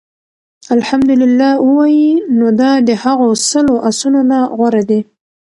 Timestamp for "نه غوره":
4.31-4.83